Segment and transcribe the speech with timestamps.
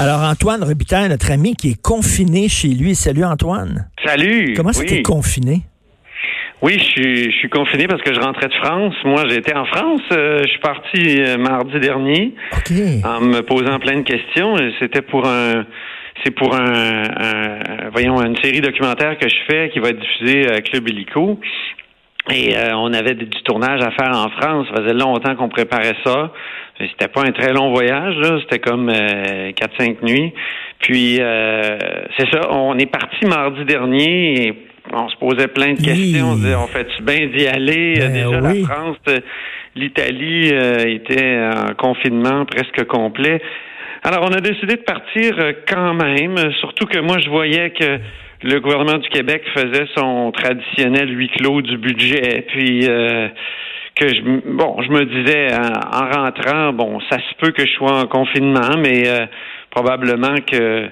[0.00, 2.94] Alors, Antoine Robitaille, notre ami qui est confiné chez lui.
[2.94, 3.90] Salut, Antoine.
[4.02, 4.54] Salut.
[4.56, 5.60] Comment t'es confiné?
[6.62, 8.94] Oui, je suis, je suis confiné parce que je rentrais de France.
[9.04, 10.00] Moi, j'étais en France.
[10.12, 12.34] Euh, je suis parti euh, mardi dernier
[13.04, 14.56] en me posant plein de questions.
[14.78, 15.66] C'était pour un,
[16.24, 17.02] c'est pour un,
[17.92, 21.38] voyons, une série documentaire que je fais qui va être diffusée à Club Illico.
[22.30, 24.66] Et euh, on avait du tournage à faire en France.
[24.74, 26.32] Ça faisait longtemps qu'on préparait ça.
[26.78, 28.16] C'était pas un très long voyage.
[28.42, 28.90] C'était comme
[29.54, 30.32] quatre, cinq nuits.
[30.78, 32.50] Puis c'est ça.
[32.52, 34.46] On est parti mardi dernier.
[34.46, 34.54] Et
[34.92, 36.30] on se posait plein de questions.
[36.32, 37.94] On disait, on fait-tu bien d'y aller?
[37.98, 39.18] Ben Déjà, la France, euh,
[39.76, 43.40] l'Italie euh, était en confinement presque complet.
[44.02, 47.98] Alors, on a décidé de partir euh, quand même, surtout que moi, je voyais que
[48.42, 52.86] le gouvernement du Québec faisait son traditionnel huis clos du budget, puis
[53.96, 58.00] que je, bon, je me disais en, rentrant, bon, ça se peut que je sois
[58.00, 59.04] en confinement, mais
[59.70, 60.88] probablement que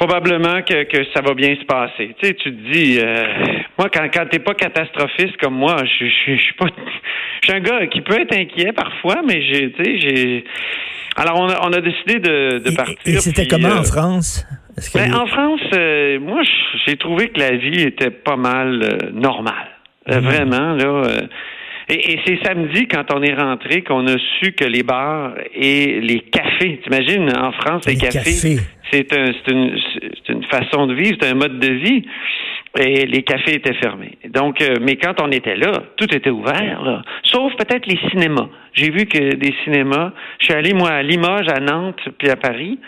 [0.00, 2.16] probablement que, que ça va bien se passer.
[2.18, 3.22] Tu sais, tu te dis, euh,
[3.78, 6.66] moi, quand, quand t'es pas catastrophiste comme moi, je, je, je suis pas,
[7.42, 10.44] je suis un gars qui peut être inquiet parfois, mais j'ai, tu sais, j'ai.
[11.16, 12.96] Alors, on a, on a décidé de, de partir.
[13.04, 13.82] Et, c'était comment en euh,
[14.94, 16.42] Ben, En France, euh, moi,
[16.86, 19.68] j'ai trouvé que la vie était pas mal normale.
[20.08, 20.18] Mhm.
[20.20, 21.02] Vraiment, là.
[21.88, 26.00] Et, et c'est samedi, quand on est rentré, qu'on a su que les bars et
[26.00, 28.58] les cafés, t'imagines, en France, les, cafés,
[28.92, 29.76] c'est un, une,
[30.28, 32.04] une façon de vivre, c'est un mode de vie.
[32.78, 34.16] Et les cafés étaient fermés.
[34.28, 37.02] Donc, euh, mais quand on était là, tout était ouvert, là.
[37.24, 38.48] sauf peut-être les cinémas.
[38.74, 40.12] J'ai vu que des cinémas.
[40.38, 42.78] Je suis allé moi à Limoges, à Nantes, puis à Paris.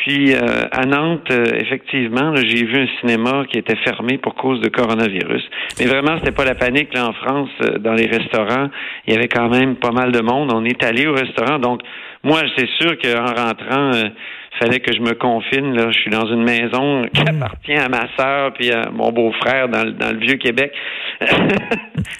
[0.00, 0.40] Puis euh,
[0.72, 5.42] à Nantes, euh, effectivement, j'ai vu un cinéma qui était fermé pour cause de coronavirus.
[5.78, 7.50] Mais vraiment, c'était pas la panique là en France.
[7.60, 8.70] Euh, dans les restaurants,
[9.06, 10.52] il y avait quand même pas mal de monde.
[10.54, 11.82] On est allé au restaurant, donc
[12.22, 14.12] moi, c'est sûr qu'en rentrant, il
[14.58, 15.74] fallait que je me confine.
[15.74, 17.36] Là, je suis dans une maison qui hmm.
[17.36, 20.72] appartient à ma sœur puis à mon beau-frère dans, le vieux Québec.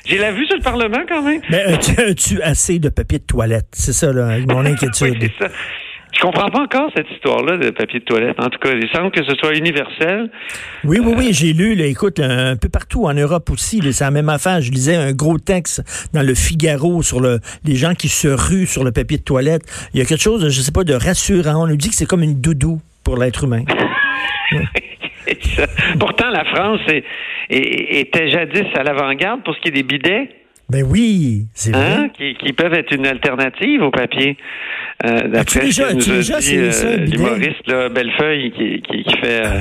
[0.07, 1.41] j'ai la vue sur le Parlement quand même.
[1.51, 3.69] Mais as-tu assez de papier de toilette?
[3.73, 5.17] C'est ça, là, mon inquiétude.
[5.21, 5.53] oui, c'est ça.
[6.13, 8.39] Je comprends pas encore cette histoire-là de papier de toilette.
[8.41, 10.31] En tout cas, il semble que ce soit universel.
[10.85, 14.11] Oui, oui, oui, j'ai lu, là, écoute, un peu partout en Europe aussi, c'est la
[14.11, 14.61] même affaire.
[14.61, 15.83] Je lisais un gros texte
[16.13, 19.63] dans le Figaro sur le, les gens qui se ruent sur le papier de toilette.
[19.95, 21.65] Il y a quelque chose, je sais pas, de rassurant.
[21.65, 23.65] On nous dit que c'est comme une doudou pour l'être humain.
[25.99, 26.81] Pourtant, la France
[27.49, 30.29] était jadis à l'avant-garde pour ce qui est des bidets.
[30.71, 31.93] Ben oui, c'est vrai.
[31.93, 32.09] Hein?
[32.11, 34.37] Qui, peuvent être une alternative au papier.
[35.05, 39.61] Euh, D'après déjà, nous déjà, dit euh, l'humoriste Bellefeuille qui, qui, fait, euh,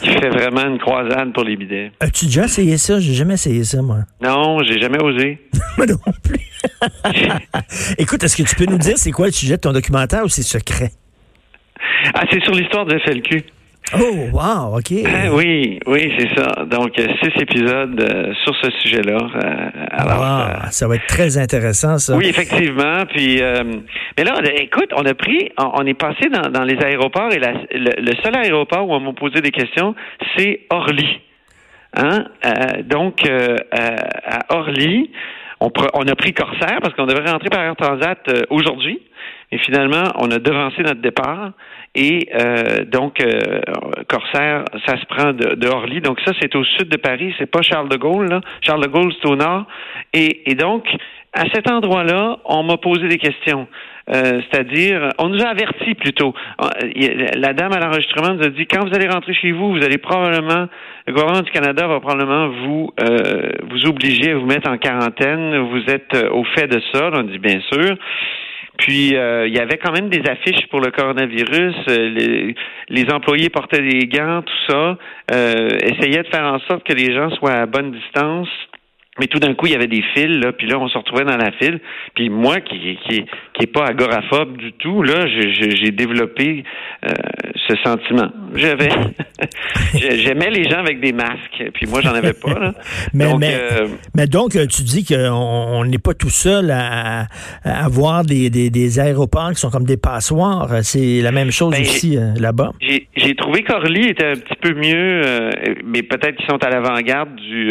[0.00, 1.92] qui fait vraiment une croisade pour les bidets.
[2.00, 2.98] As-tu déjà essayé ça?
[2.98, 3.98] J'ai jamais essayé ça, moi.
[4.22, 5.38] Non, j'ai jamais osé.
[5.76, 6.40] moi non plus.
[7.98, 10.28] Écoute, est-ce que tu peux nous dire c'est quoi le sujet de ton documentaire ou
[10.28, 10.92] c'est secret?
[12.14, 13.44] Ah, c'est sur l'histoire de FLQ.
[13.94, 14.92] Oh, wow, OK.
[15.04, 16.64] Ah, oui, oui, c'est ça.
[16.64, 19.18] Donc, euh, six épisodes euh, sur ce sujet-là.
[19.18, 22.16] Euh, alors, ça va être très intéressant, ça.
[22.16, 23.04] Oui, effectivement.
[23.12, 23.42] Puis,
[24.16, 28.36] mais là, écoute, on a pris, on, est passé dans, les aéroports et le, seul
[28.36, 29.94] aéroport où on m'a posé des questions,
[30.36, 31.20] c'est Orly.
[31.94, 32.24] Hein?
[32.84, 35.10] donc, à Orly,
[35.60, 38.18] on, on, a pris Corsair parce qu'on devait rentrer par Air Transat
[38.48, 39.02] aujourd'hui.
[39.52, 41.52] Et finalement, on a devancé notre départ.
[41.94, 43.60] Et euh, donc, euh,
[44.08, 46.00] Corsair, ça se prend de, Orly.
[46.00, 47.34] Donc ça, c'est au sud de Paris.
[47.38, 48.30] C'est pas Charles de Gaulle.
[48.30, 48.40] Là.
[48.62, 49.66] Charles de Gaulle, c'est au nord.
[50.14, 50.86] Et, et donc,
[51.34, 53.68] à cet endroit-là, on m'a posé des questions.
[54.08, 56.34] Euh, c'est-à-dire, on nous a avertis plutôt.
[57.36, 59.98] La dame à l'enregistrement nous a dit quand vous allez rentrer chez vous, vous allez
[59.98, 60.66] probablement,
[61.06, 62.90] le gouvernement du Canada va probablement vous
[63.70, 65.58] vous obliger à vous mettre en quarantaine.
[65.58, 67.10] Vous êtes au fait de ça.
[67.12, 67.96] On dit bien sûr.
[68.82, 71.76] Puis euh, il y avait quand même des affiches pour le coronavirus.
[71.88, 72.52] Euh,
[72.88, 74.98] les, employés portaient des gants, tout ça.
[75.32, 78.48] Euh, essayaient de faire en sorte que les gens soient à bonne distance.
[79.20, 81.24] Mais tout d'un coup, il y avait des fils, là, puis là, on se retrouvait
[81.24, 81.80] dans la file.
[82.14, 86.64] Puis moi, qui qui qui est pas agoraphobe du tout, là, j'ai développé
[87.68, 88.28] ce sentiment.
[88.54, 88.88] J'avais,
[89.94, 92.58] j'aimais les gens avec des masques, puis moi j'en avais pas.
[92.58, 92.74] Là.
[93.14, 97.26] mais, donc, mais, euh, mais, donc tu dis qu'on n'est pas tout seul à,
[97.64, 100.68] avoir des, des, des, aéroports qui sont comme des passoires.
[100.82, 102.72] C'est la même chose ben, aussi euh, là-bas.
[102.80, 105.50] J'ai trouvé qu'Orly était un petit peu mieux, euh,
[105.84, 107.70] mais peut-être qu'ils sont à l'avant-garde du,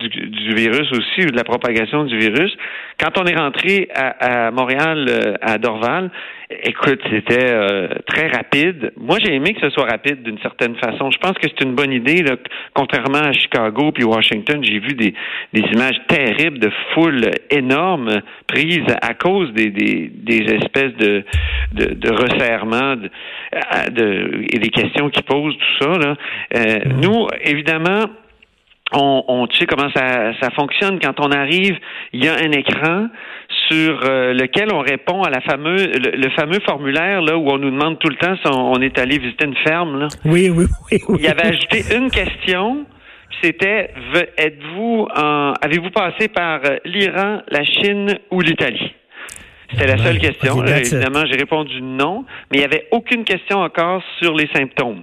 [0.00, 2.56] du, du, virus aussi ou de la propagation du virus.
[2.98, 6.10] Quand on est rentré à, à Montréal, à Dorval,
[6.50, 8.92] Écoute, c'était euh, très rapide.
[8.96, 11.10] Moi, j'ai aimé que ce soit rapide d'une certaine façon.
[11.10, 12.22] Je pense que c'est une bonne idée.
[12.22, 12.36] Là.
[12.72, 15.12] Contrairement à Chicago puis Washington, j'ai vu des,
[15.52, 21.22] des images terribles de foules énormes prises à cause des, des, des espèces de,
[21.72, 23.10] de, de resserrements de,
[23.90, 25.98] de, et des questions qui posent, tout ça.
[25.98, 26.16] Là.
[26.56, 27.00] Euh, mm-hmm.
[27.02, 28.06] nous, évidemment,
[28.92, 31.76] on, on, tu sais comment ça, ça fonctionne quand on arrive,
[32.12, 33.08] il y a un écran
[33.68, 37.70] sur euh, lequel on répond à la fameuse le, fameux formulaire là où on nous
[37.70, 40.08] demande tout le temps si on, est allé visiter une ferme là.
[40.24, 40.98] Oui, oui, oui.
[41.18, 42.86] Il y avait ajouté une question,
[43.42, 43.90] c'était
[44.38, 48.94] êtes-vous en avez-vous passé par euh, l'Iran, la Chine ou l'Italie?
[49.70, 50.64] C'était la seule question.
[50.64, 55.02] évidemment, j'ai répondu non, mais il n'y avait aucune question encore sur les symptômes.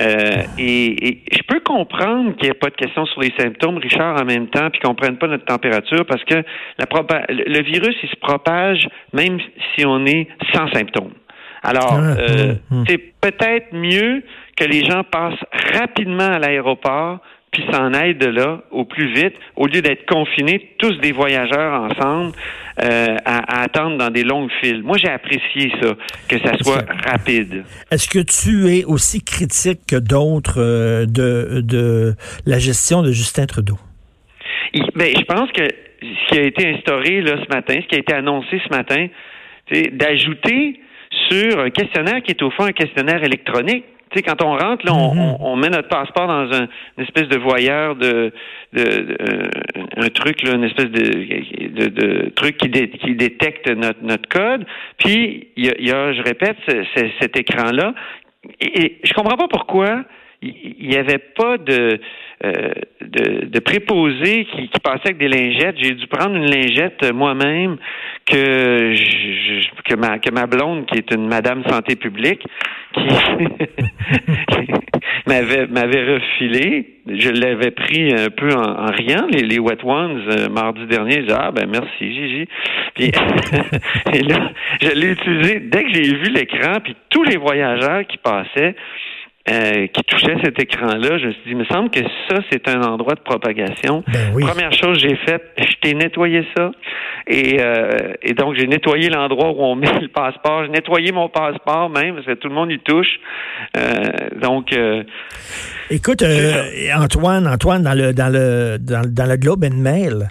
[0.00, 4.20] Euh, et, je peux comprendre qu'il n'y ait pas de questions sur les symptômes, Richard,
[4.20, 6.86] en même temps, puis qu'on ne prenne pas notre température, parce que la
[7.28, 9.38] le virus, il se propage même
[9.74, 11.12] si on est sans symptômes.
[11.62, 12.84] Alors, ah, euh, hum, hum.
[12.86, 14.22] c'est peut-être mieux
[14.56, 17.20] que les gens passent rapidement à l'aéroport
[17.54, 21.82] puis s'en aillent de là au plus vite, au lieu d'être confinés, tous des voyageurs
[21.82, 22.32] ensemble,
[22.82, 24.82] euh, à, attendre dans des longues files.
[24.82, 25.94] Moi, j'ai apprécié ça,
[26.28, 27.64] que ça soit rapide.
[27.90, 32.14] Est-ce que tu es aussi critique que d'autres euh, de, de
[32.44, 33.78] la gestion de Justin Trudeau?
[34.96, 35.62] ben, je pense que
[36.02, 39.06] ce qui a été instauré là, ce matin, ce qui a été annoncé ce matin,
[39.70, 40.80] c'est d'ajouter
[41.30, 44.86] sur un questionnaire qui est au fond un questionnaire électronique, tu sais, quand on rentre,
[44.86, 48.32] là, on, met notre passeport dans un, une espèce de voyeur de,
[48.72, 49.48] de, euh,
[49.96, 54.64] un truc, là, une espèce de, de, truc qui, qui détecte notre, notre code.
[54.98, 56.56] Puis il y a, je répète,
[57.20, 57.92] cet écran-là.
[58.60, 60.04] Et, je comprends pas pourquoi
[60.44, 62.00] il n'y avait pas de,
[62.44, 65.76] euh, de, de préposés qui, qui passaient avec des lingettes.
[65.78, 67.76] J'ai dû prendre une lingette moi-même
[68.26, 68.94] que
[69.84, 72.42] que ma que ma blonde, qui est une madame santé publique,
[72.92, 73.00] qui
[75.26, 76.90] m'avait m'avait refilé.
[77.06, 81.16] Je l'avais pris un peu en, riant, les, les wet ones euh, mardi dernier.
[81.16, 82.46] Je disais, ah ben merci Gigi.
[82.94, 83.04] Puis
[84.12, 84.50] et là,
[84.82, 88.74] je l'ai utilisé dès que j'ai vu l'écran, puis tous les voyageurs qui passaient
[89.50, 92.00] euh, qui touchait cet écran-là, je me suis dit, il me semble que
[92.30, 94.02] ça, c'est un endroit de propagation.
[94.06, 96.70] Ben Première chose que j'ai faite, je t'ai nettoyé ça.
[97.26, 100.64] Et, euh, et donc, j'ai nettoyé l'endroit où on met le passeport.
[100.64, 103.20] J'ai nettoyé mon passeport même, parce que tout le monde y touche.
[103.76, 104.74] Euh, donc...
[105.90, 106.24] Écoute,
[106.96, 110.28] Antoine, Antoine, dans le, dans le, dans, dans le Globe and Mail,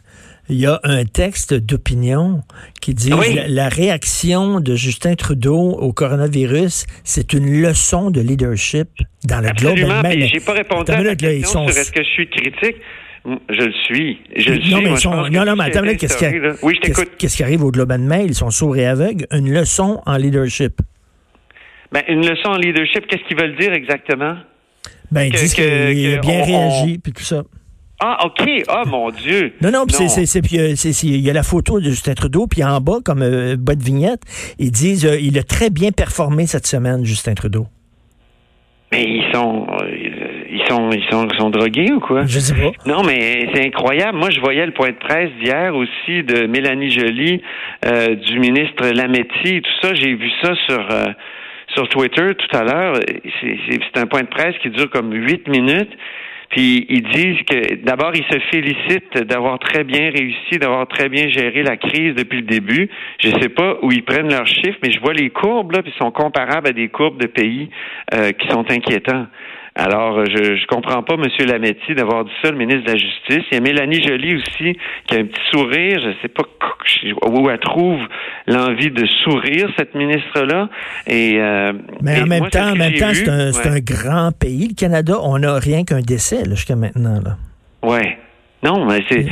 [0.49, 2.41] il y a un texte d'opinion
[2.81, 3.11] qui dit
[3.47, 8.89] la, réaction de Justin Trudeau au coronavirus, c'est une leçon de leadership
[9.23, 9.79] dans le globe.
[9.79, 12.75] Absolument, j'ai pas répondu à la question sur est-ce que je suis critique?
[13.25, 14.19] Je le suis.
[14.35, 14.89] Je le non, suis.
[14.89, 16.25] Mais sont, non, non, mais attends, qu'est-ce qui,
[16.61, 16.77] oui,
[17.17, 18.25] qui arrive au Globe and Mail?
[18.27, 19.25] Ils sont sourds et aveugles.
[19.31, 20.81] Une leçon en leadership.
[21.93, 24.35] Ben, une leçon en leadership, qu'est-ce qu'ils veulent dire exactement?
[25.09, 27.43] Ben, ils disent qu'il a bien réagi, puis tout ça.
[28.05, 28.63] Ah, OK.
[28.67, 29.53] Ah, mon Dieu.
[29.61, 32.97] Non, non, c'est, euh, il y a la photo de Justin Trudeau, puis en bas,
[33.03, 34.19] comme euh, bas de vignette,
[34.59, 37.65] ils disent euh, il a très bien performé cette semaine, Justin Trudeau.
[38.91, 42.25] Mais ils sont, ils sont, ils sont, ils sont drogués ou quoi?
[42.25, 42.71] Je sais pas.
[42.85, 44.17] Non, mais c'est incroyable.
[44.17, 47.41] Moi, je voyais le point de presse d'hier aussi de Mélanie Joly,
[48.27, 49.93] du ministre Lametti, tout ça.
[49.95, 50.87] J'ai vu ça sur
[51.73, 52.99] sur Twitter tout à l'heure.
[53.33, 55.89] C'est un point de presse qui dure comme huit minutes.
[56.53, 61.27] Puis ils disent que d'abord ils se félicitent d'avoir très bien réussi, d'avoir très bien
[61.27, 62.89] géré la crise depuis le début.
[63.17, 65.81] Je ne sais pas où ils prennent leurs chiffres, mais je vois les courbes là,
[65.81, 67.69] puis sont comparables à des courbes de pays
[68.13, 69.25] euh, qui sont inquiétants.
[69.75, 71.25] Alors, je ne comprends pas, M.
[71.47, 73.43] Lametti, d'avoir dit ça, le ministre de la Justice.
[73.51, 74.77] Il y a Mélanie Joly aussi,
[75.07, 75.99] qui a un petit sourire.
[75.99, 76.43] Je ne sais pas
[77.27, 77.99] où elle trouve
[78.45, 80.69] l'envie de sourire, cette ministre-là.
[81.07, 85.15] Et, euh, Mais en même temps, en même temps, c'est un, grand pays, le Canada.
[85.23, 87.19] On n'a rien qu'un décès jusqu'à maintenant.
[87.23, 87.37] Là.
[87.81, 88.17] Ouais.
[88.63, 89.25] Non, mais c'est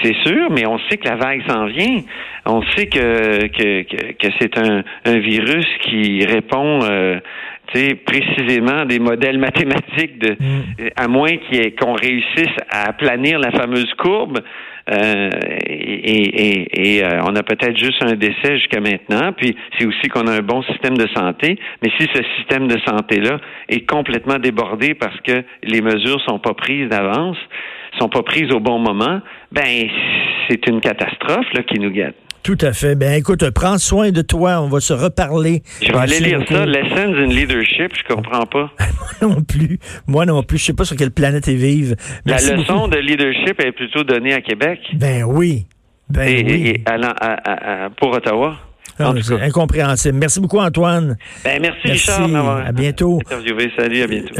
[0.00, 2.00] c'est sûr, mais on sait que la vague s'en vient.
[2.46, 3.82] On sait que que,
[4.12, 7.20] que, c'est un, un virus qui répond euh,
[8.04, 10.88] précisément des modèles mathématiques de, mm.
[10.96, 11.32] à moins
[11.80, 14.40] qu'on réussisse à planir la fameuse courbe,
[14.90, 15.30] Euh,
[15.66, 19.32] et, et, euh, on a peut-être juste un décès jusqu'à maintenant.
[19.32, 21.58] Puis c'est aussi qu'on a un bon système de santé.
[21.82, 23.38] Mais si ce système de santé-là
[23.68, 27.36] est complètement débordé parce que les mesures sont pas prises d'avance,
[28.00, 29.20] sont pas prises au bon moment,
[29.52, 29.88] ben
[30.48, 32.16] c'est une catastrophe là, qui nous guette.
[32.42, 32.96] Tout à fait.
[32.96, 34.60] Ben écoute, prends soin de toi.
[34.60, 35.62] On va se reparler.
[35.80, 36.66] Je vais aller lire ça.
[36.66, 37.92] Lessons in Leadership.
[37.96, 38.70] Je comprends pas.
[39.20, 39.78] Moi non plus.
[40.08, 40.58] Moi non plus.
[40.58, 41.96] Je sais pas sur quelle planète ils vivent.
[42.26, 44.80] La leçon de leadership est plutôt donnée à Québec.
[44.94, 45.66] Ben oui.
[46.08, 46.68] Ben oui.
[46.74, 46.84] Et
[47.98, 48.56] pour Ottawa.
[48.98, 50.18] Ah, c'est incompréhensible.
[50.18, 51.16] Merci beaucoup, Antoine.
[51.44, 52.10] Ben, merci, merci.
[52.10, 52.66] Richard.
[52.66, 53.20] À bientôt.
[53.76, 54.34] Salut, à bientôt.